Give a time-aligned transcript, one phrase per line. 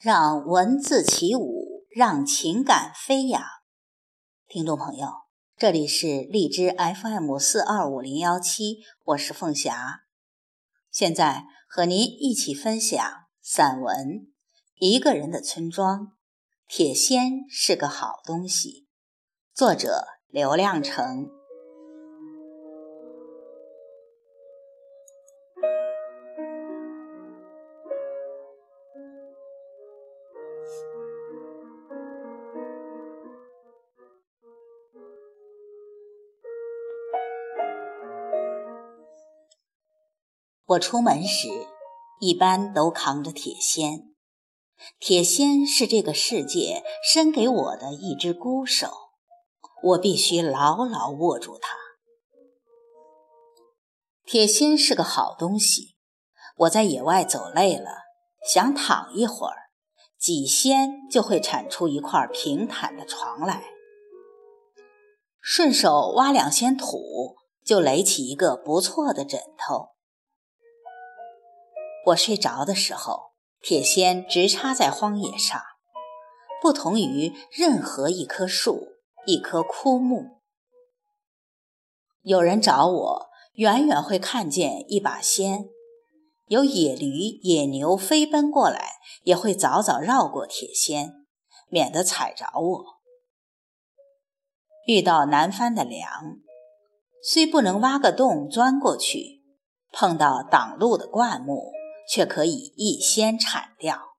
[0.00, 3.42] 让文字起舞，让情感飞扬。
[4.48, 5.06] 听众朋友，
[5.58, 10.04] 这里是荔枝 FM 四二五零幺七，我是凤霞，
[10.90, 12.98] 现在和您一起分享
[13.42, 13.94] 散文
[14.76, 15.98] 《一个人的村庄》。
[16.66, 18.88] 铁锨是个好东西，
[19.52, 21.39] 作者刘亮程。
[40.70, 41.48] 我出门时，
[42.20, 44.14] 一般都扛着铁锨。
[45.00, 48.88] 铁锨是这个世界伸给我的一只孤手，
[49.82, 51.76] 我必须牢牢握住它。
[54.24, 55.96] 铁锨是个好东西。
[56.58, 57.90] 我在野外走累了，
[58.46, 59.56] 想躺一会儿，
[60.20, 63.64] 几锨就会铲出一块平坦的床来。
[65.40, 67.34] 顺手挖两锨土，
[67.64, 69.88] 就垒起一个不错的枕头。
[72.06, 75.60] 我睡着的时候，铁锨直插在荒野上，
[76.62, 78.94] 不同于任何一棵树、
[79.26, 80.40] 一棵枯木。
[82.22, 85.70] 有人找我，远远会看见一把锨；
[86.46, 91.26] 有野驴、野牛飞奔过来，也会早早绕过铁锨，
[91.68, 92.84] 免得踩着我。
[94.86, 96.08] 遇到难翻的梁，
[97.22, 99.42] 虽不能挖个洞钻过去，
[99.92, 101.72] 碰到挡路的灌木。
[102.10, 104.16] 却可以一掀铲掉。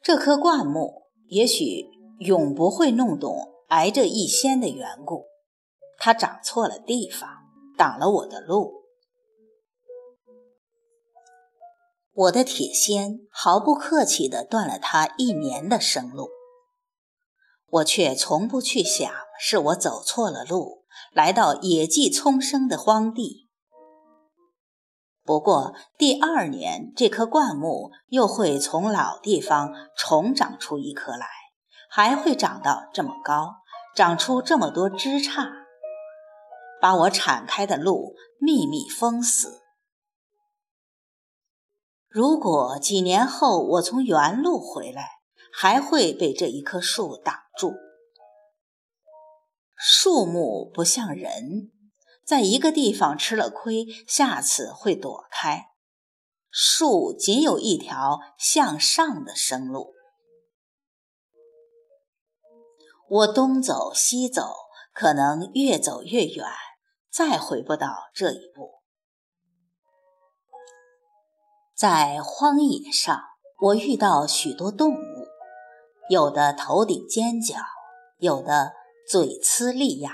[0.00, 1.88] 这棵灌木也许
[2.20, 5.24] 永不会弄懂挨着一掀的缘故，
[5.98, 7.28] 它长错了地方，
[7.76, 8.82] 挡了我的路。
[12.14, 16.28] 我的铁锨毫不客气地断了它一年的生路，
[17.70, 23.41] 我却从不去想是我走错了路，来到野际丛生的荒地。
[25.24, 31.26] 不过，第二年这棵灌木又会从老地方重长出一棵来，
[31.88, 33.56] 还会长到这么高，
[33.94, 35.48] 长出这么多枝杈，
[36.80, 39.62] 把我铲开的路密密封死。
[42.08, 45.08] 如果几年后我从原路回来，
[45.54, 47.72] 还会被这一棵树挡住。
[49.76, 51.70] 树木不像人。
[52.24, 55.66] 在一个地方吃了亏，下次会躲开。
[56.50, 59.94] 树仅有一条向上的生路。
[63.08, 64.54] 我东走西走，
[64.94, 66.46] 可能越走越远，
[67.10, 68.82] 再回不到这一步。
[71.74, 73.20] 在荒野上，
[73.60, 75.26] 我遇到许多动物，
[76.08, 77.56] 有的头顶尖角，
[78.18, 78.72] 有的
[79.08, 80.12] 嘴呲利牙。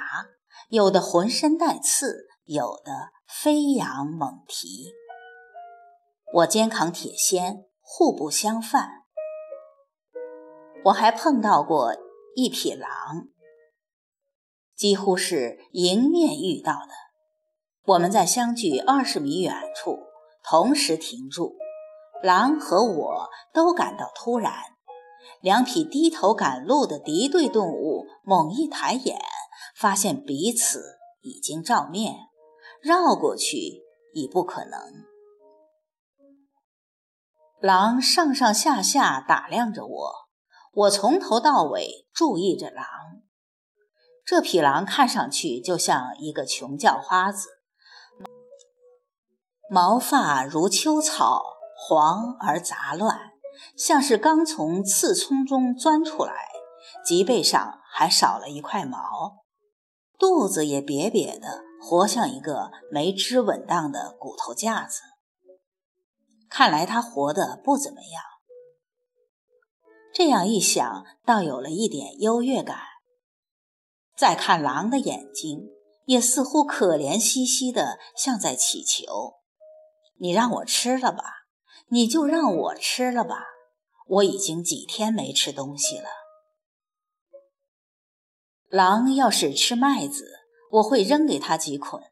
[0.68, 4.92] 有的浑身带刺，有的飞扬猛蹄。
[6.34, 9.04] 我肩扛铁锨，互不相犯。
[10.84, 11.94] 我还碰到过
[12.36, 13.28] 一匹狼，
[14.76, 16.92] 几乎是迎面遇到的。
[17.86, 20.00] 我们在相距二十米远处
[20.44, 21.56] 同时停住，
[22.22, 24.52] 狼和我都感到突然。
[25.40, 29.18] 两匹低头赶路的敌对动物猛一抬眼。
[29.78, 32.16] 发现彼此已经照面，
[32.82, 34.80] 绕过去已不可能。
[37.60, 40.12] 狼上上下下打量着我，
[40.72, 42.84] 我从头到尾注意着狼。
[44.26, 47.48] 这匹狼看上去就像一个穷叫花子，
[49.70, 51.40] 毛发如秋草，
[51.76, 53.16] 黄而杂乱，
[53.76, 56.48] 像是刚从刺丛中钻出来，
[57.06, 59.44] 脊背上还少了一块毛。
[60.18, 65.00] 肚子也瘪瘪的，活像一个没支稳当的骨头架子。
[66.50, 68.22] 看来他活得不怎么样。
[70.12, 72.78] 这样一想，倒有了一点优越感。
[74.16, 75.68] 再看狼的眼睛，
[76.06, 79.34] 也似乎可怜兮兮的，像在祈求
[80.18, 81.22] ：“你让我吃了吧，
[81.90, 83.44] 你就让我吃了吧，
[84.08, 86.08] 我已经几天没吃东西了。”
[88.68, 90.26] 狼要是吃麦子，
[90.72, 92.02] 我会扔给他几捆；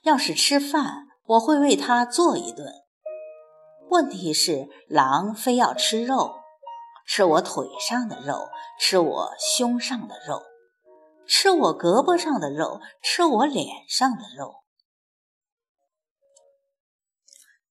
[0.00, 2.72] 要是吃饭，我会为他做一顿。
[3.90, 6.36] 问题是，狼非要吃肉，
[7.06, 8.48] 吃我腿上的肉，
[8.80, 10.40] 吃我胸上的肉，
[11.26, 14.64] 吃我胳膊上的肉，吃我脸上的肉。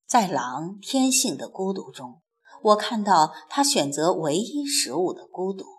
[0.06, 2.22] 在狼天性的孤独中，
[2.62, 5.77] 我看到他选择唯一食物的孤独。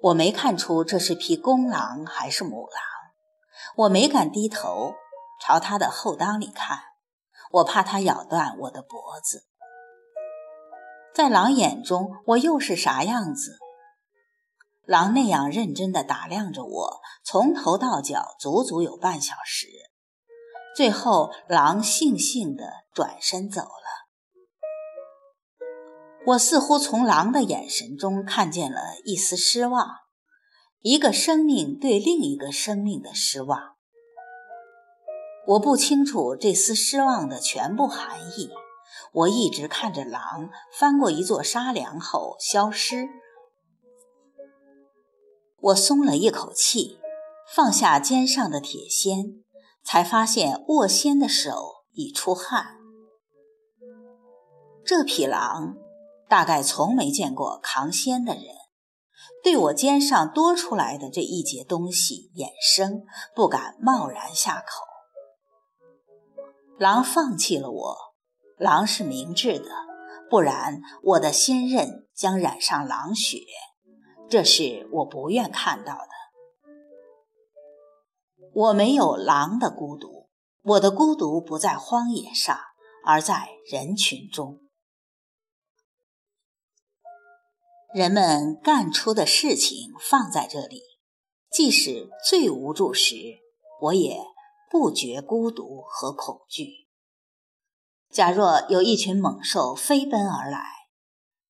[0.00, 2.82] 我没看出这是匹公狼还是母狼，
[3.76, 4.94] 我没敢低头
[5.42, 6.80] 朝他的后裆里看，
[7.50, 9.46] 我怕他咬断我的脖子。
[11.12, 13.58] 在狼眼中，我又是啥样子？
[14.84, 19.66] 狼那样认真地打量着我，从头到脚，足足有半小时。
[20.76, 24.07] 最后，狼悻悻地转身走了。
[26.28, 29.88] 我似乎从狼的眼神中看见了一丝失望，
[30.82, 33.76] 一个生命对另一个生命的失望。
[35.46, 38.50] 我不清楚这丝失望的全部含义。
[39.12, 43.08] 我一直看着狼翻过一座沙梁后消失。
[45.60, 46.98] 我松了一口气，
[47.54, 49.44] 放下肩上的铁锨，
[49.82, 52.76] 才发现握锨的手已出汗。
[54.84, 55.76] 这匹狼
[56.28, 58.44] 大概从没见过扛仙的人，
[59.42, 63.02] 对我肩上多出来的这一截东西眼生，
[63.34, 64.84] 不敢贸然下口。
[66.76, 67.96] 狼放弃了我，
[68.56, 69.70] 狼是明智的，
[70.30, 73.38] 不然我的仙刃将染上狼血。
[74.28, 76.08] 这是我不愿看到的。
[78.52, 80.28] 我没有狼的孤独，
[80.62, 82.56] 我的孤独不在荒野上，
[83.04, 84.60] 而在人群中。
[87.98, 90.82] 人们干出的事情放在这里，
[91.50, 93.40] 即使最无助时，
[93.80, 94.24] 我也
[94.70, 96.86] 不觉孤独和恐惧。
[98.08, 100.62] 假若有一群猛兽飞奔而来，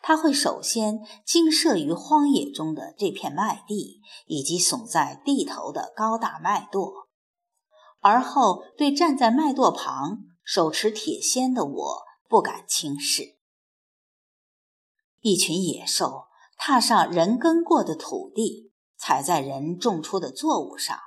[0.01, 6.91] 他会首先惊慑于荒野中的这片麦地以及耸在地头的高大麦垛，
[8.01, 13.37] 而后对站在麦垛旁手持铁锨的我不敢轻视。
[15.21, 16.28] 一群野兽
[16.59, 20.99] 踏上人耕过的土地，踩在人种出的作物上，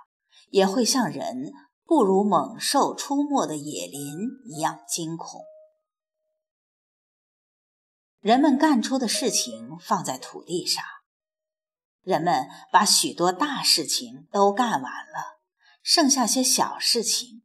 [0.50, 1.52] 也会像人
[1.86, 5.42] 不如猛兽出没的野林一样惊恐。
[8.22, 10.84] 人们干出的事情放在土地上，
[12.02, 15.42] 人们把许多大事情都干完了，
[15.84, 17.44] 剩下些小事情。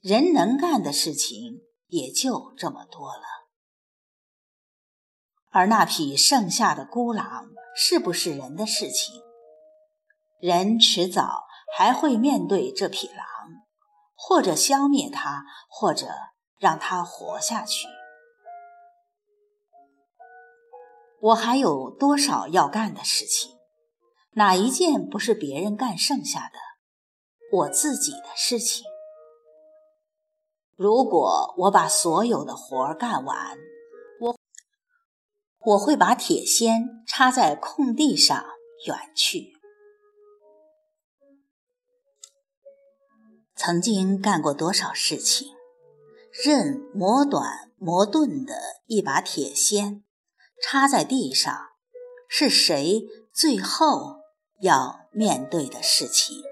[0.00, 3.33] 人能干的事情也就这么多了。
[5.54, 7.46] 而那匹剩下的孤狼，
[7.76, 9.22] 是不是人的事情？
[10.40, 11.44] 人迟早
[11.76, 13.24] 还会面对这匹狼，
[14.16, 16.08] 或者消灭它，或者
[16.58, 17.86] 让它活下去。
[21.20, 23.52] 我还有多少要干的事情？
[24.32, 26.58] 哪一件不是别人干剩下的？
[27.58, 28.84] 我自己的事情。
[30.74, 33.56] 如果我把所有的活儿干完，
[35.66, 38.44] 我会把铁锨插在空地上
[38.86, 39.52] 远去。
[43.56, 45.48] 曾经干过多少事情？
[46.44, 48.54] 刃磨短磨钝的
[48.86, 50.02] 一把铁锨。
[50.62, 51.52] 插在地上，
[52.26, 53.02] 是谁
[53.32, 54.20] 最后
[54.60, 56.42] 要面对的事情？